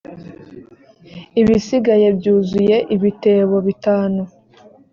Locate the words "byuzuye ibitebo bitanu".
2.17-4.21